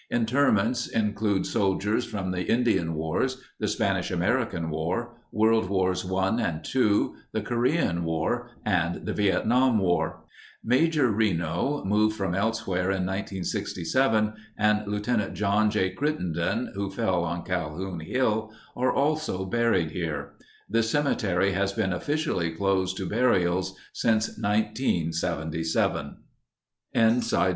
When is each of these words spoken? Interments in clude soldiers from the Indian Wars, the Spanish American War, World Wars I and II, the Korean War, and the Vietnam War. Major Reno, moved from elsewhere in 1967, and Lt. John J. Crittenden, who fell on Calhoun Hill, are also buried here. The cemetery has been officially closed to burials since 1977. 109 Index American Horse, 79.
Interments 0.09 0.87
in 0.87 1.13
clude 1.13 1.45
soldiers 1.45 2.05
from 2.05 2.31
the 2.31 2.45
Indian 2.51 2.95
Wars, 2.95 3.39
the 3.59 3.67
Spanish 3.67 4.09
American 4.09 4.71
War, 4.71 5.13
World 5.31 5.69
Wars 5.69 6.03
I 6.11 6.39
and 6.41 6.67
II, 6.75 7.09
the 7.33 7.43
Korean 7.43 8.03
War, 8.03 8.49
and 8.65 9.05
the 9.05 9.13
Vietnam 9.13 9.77
War. 9.77 10.23
Major 10.63 11.11
Reno, 11.11 11.83
moved 11.85 12.15
from 12.15 12.33
elsewhere 12.33 12.89
in 12.89 13.05
1967, 13.05 14.33
and 14.57 14.87
Lt. 14.87 15.35
John 15.35 15.69
J. 15.69 15.91
Crittenden, 15.91 16.71
who 16.73 16.89
fell 16.89 17.23
on 17.23 17.43
Calhoun 17.43 17.99
Hill, 17.99 18.51
are 18.75 18.91
also 18.91 19.45
buried 19.45 19.91
here. 19.91 20.33
The 20.67 20.81
cemetery 20.81 21.51
has 21.51 21.73
been 21.73 21.93
officially 21.93 22.49
closed 22.49 22.97
to 22.97 23.05
burials 23.07 23.77
since 23.93 24.29
1977. 24.29 25.75
109 25.75 26.15
Index 26.15 26.93
American 26.93 27.13
Horse, 27.21 27.27
79. 27.29 27.49